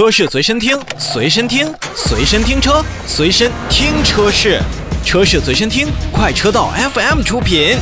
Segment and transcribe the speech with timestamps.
[0.00, 4.58] 车市随身听，随身听，随身听车，随身听车市，
[5.04, 7.76] 车市随身听，快车道 FM 出品。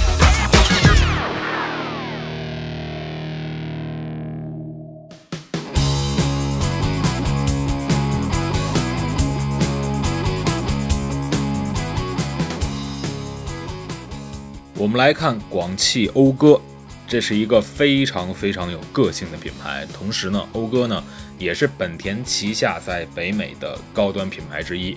[14.77, 16.61] 我们来看广汽讴歌，
[17.07, 19.87] 这是一个非常非常有个性的品牌。
[19.97, 21.01] 同时呢，讴歌呢
[21.39, 24.97] 也是本田旗下在北美的高端品牌之一。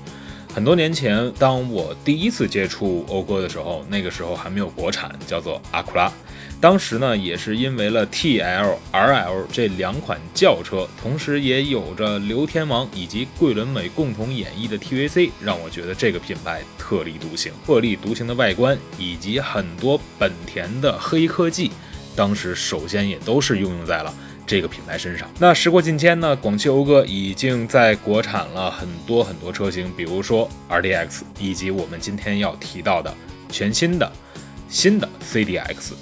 [0.54, 6.12] 很多年前，当我第一次接触讴歌的时候，那个时候还没有国产，叫做阿库拉。
[6.60, 17.54] 当时呢，也是因为了 TL、RL 这两款轿车，同时也有着刘天王以及桂纶镁共同演绎的 TVC，让我觉得这个品牌特立独行。
[17.66, 21.72] 特立独行的外观以及很多本田的黑科技，
[22.14, 24.14] 当时首先也都是运用在了。
[24.52, 26.36] 这个品牌身上，那时过境迁呢？
[26.36, 33.16] 广汽讴歌已经在国产了很多很多车型，比如说 RDX，以及我们今天要提到的
[33.50, 34.12] 全新的
[34.68, 35.94] 新的 CDX。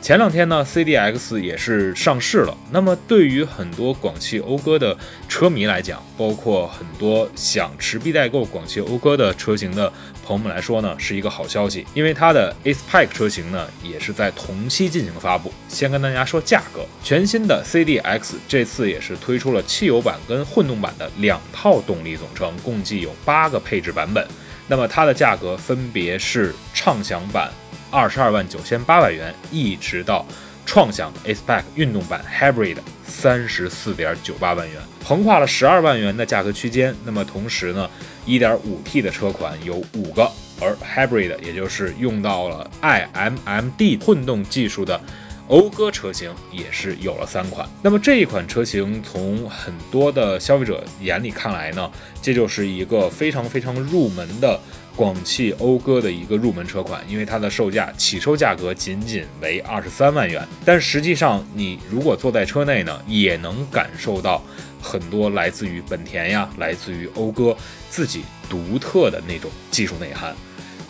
[0.00, 2.56] 前两天呢，CDX 也是上市了。
[2.70, 4.96] 那么对于很多广汽讴歌的
[5.28, 9.92] 车迷来讲，包括很多想持币代购广汽讴歌的车型的
[10.24, 15.52] 朋友们来说呢，是一个好消息，因为它的 Ace-Pack 车型呢也是在同期进行发布。
[15.68, 24.26] 先跟大家说价格，全新的 CDX 这次也是推出了汽油版跟混动版的两套动力总成，共计有八个配置版本。
[24.68, 27.50] 那么它的价格分别是畅享版。
[27.90, 30.24] 二十二万九千八百元，一直到
[30.66, 36.94] 创享 a s p e c 运动版 Hybrid 三十四点九八万元，横跨了十二万元的价格区间。
[37.04, 37.88] 那么同时呢，
[38.26, 40.30] 一点五 T 的车款有五个，
[40.60, 45.00] 而 Hybrid 也就是用到了 iMMD 混动技术的
[45.48, 47.68] 讴歌车型也是有了三款。
[47.82, 54.60] 那么这一款车型从很多的消费者眼里看来呢，这就是一个非常非常入门的。
[54.94, 64.42] 广汽讴歌的一个入门车款，因为它的售价起售价格仅仅为二十三万元，但实际上你如果坐在车内呢，也能感受到
[64.82, 67.56] 很多来自于本田呀，来自于讴歌
[67.88, 70.34] 自己独特的那种技术内涵。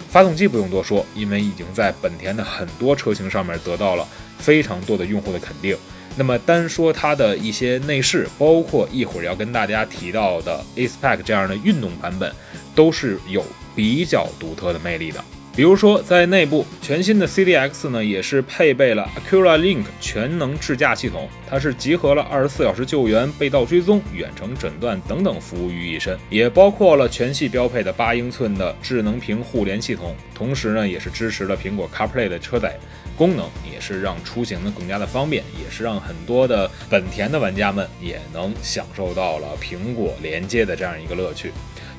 [0.08, 5.76] 发动机不用多说，因为已经在本田的很多车型上面得到了非常多的用户的肯定。
[6.16, 12.32] 那么单说它的一些内饰，包括一会儿要跟大家提到的 Ace-Pack 这样的运动版本，
[12.74, 13.44] 都是有。
[13.76, 15.24] 比较独特的魅力的，
[15.58, 32.78] 比如说在内部，全新的 CDX 呢也是配备了 Acura Link 全能智驾系统，它是集合了二十四小时救援、被盗追踪、远程诊断等等服务于一身，也包括了全系标配的八英寸的智能屏互联系统，同时呢也是支持了苹果 CarPlay 的车载
[33.16, 41.50] 功能，也是让出行呢更加的方便，也是让很多的本田的玩家们也能享受到了苹果连接的这样一个乐趣。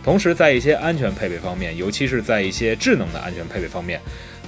[0.04, 4.00] 同时，在一些安全配备方面，尤其是在一些智能的安全配备方面，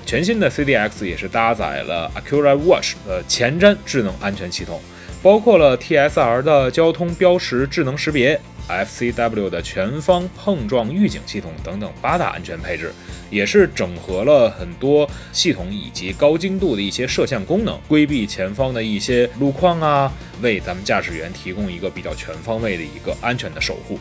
[0.05, 4.81] 全新的 CDX 也是搭载了 Acura Watch 的前瞻智能安全系统，
[5.21, 12.91] 包括了 TSR 的交通标识智能识别、FCW 的全方碰撞预警系统等等八大安全配置，
[13.29, 23.99] 也是整合了很多系统以及高精度的一些摄像功能，规避前方的一些路况啊，为咱们驾驶员提供一个比较全方位的一个安全的守护。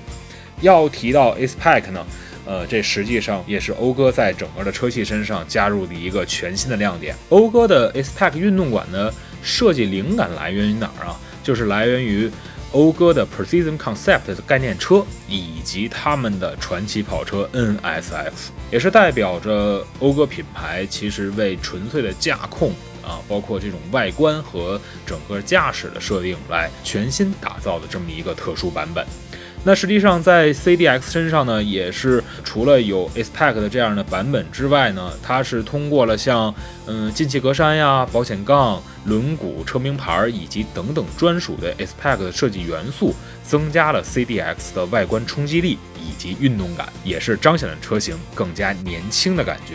[0.60, 2.06] 要提到 a c e p a c 呢，
[2.44, 7.15] 呃，这实际上也是讴歌在整个的车系身上加入的一个全新的亮点。
[7.28, 9.12] 讴歌的 a c e p a c 运动馆的
[9.43, 11.19] 设计灵感来源于哪儿啊？
[11.43, 12.31] 就是来源于
[12.72, 18.31] 讴歌的 Precision Concept 的概念车，以及他们的传奇跑车 NSX，
[18.70, 22.70] 也是代表着讴歌品牌其实为纯粹的驾控
[23.03, 29.04] 啊，包括这种外观和整个驾驶的设定来全新打造的这么一个特殊版本。
[29.62, 36.54] 那实际上，在 CDX 身上呢，也是除了有 S P E C T 的这样的版本之外呢，它是通过了像
[36.87, 49.75] 嗯进气格栅呀、保险杠、轮毂、车名牌以及等等专属的 S P E C T 的设计元素，增加了 CDX 的外观冲击力以及运动感，也是彰显了车型更加年轻的感觉。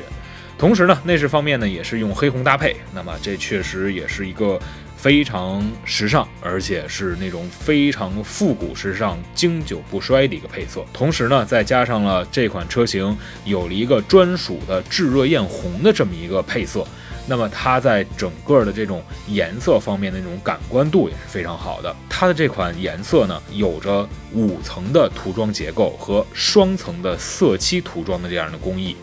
[0.58, 4.60] 同时呢，内饰方面呢，也是用黑红搭配，那么这确实也是一个。
[4.98, 10.84] 非常时尚，而且是那种非常复古时尚、经久不衰的一个配色。
[10.92, 16.84] 同时呢，再加上了这款车型有了一个专属的炙热艳红的这么一个配色，
[17.28, 21.96] 那么它在整个的这种颜色方面的那种感官度也是非常好的。
[22.10, 28.96] 它的这款颜色呢，有着五层的涂装结构和双层的色漆涂装的这样的工艺，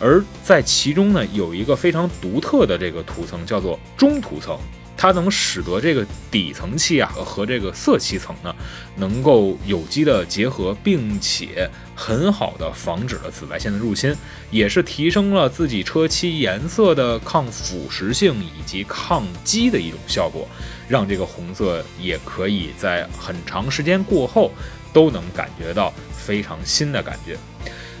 [0.00, 4.58] 而在其中呢，有一个非常独特的这个涂层，叫做中涂层。
[4.96, 8.54] 它能使得这个底层漆啊和这个色漆层呢，
[8.96, 14.14] 能够有机的结合，并且很好的防止了紫外线的入侵，
[14.52, 20.48] 也是提升了自己车漆颜色的抗腐蚀性以及抗击的一种效果，
[20.88, 24.52] 让这个红色也可以在很长时间过后
[24.92, 27.36] 都能感觉到非常新的感觉。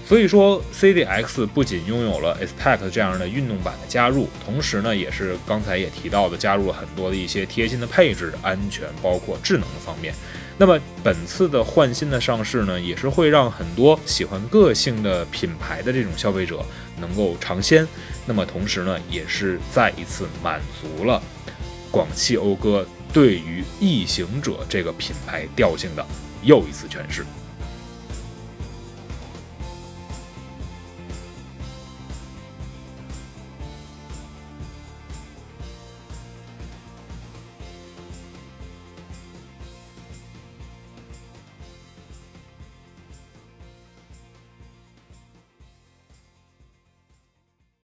[0.06, 10.12] 所以说，CDX 不仅拥有了 Aspect 这样的运动版的加入，同时呢，也是刚才也提到的，加入了很多的一些贴心的配置、安全，包括智能的方面。
[10.58, 16.62] 那么本次的换新的上市呢，也是会让很多喜欢个性的品牌的这种消费者
[17.00, 17.88] 能够尝鲜。
[18.26, 21.20] 那么同时呢，也是再一次满足了
[21.90, 26.06] 广汽讴歌对于异行者这个品牌调性的
[26.42, 27.24] 又一次诠释。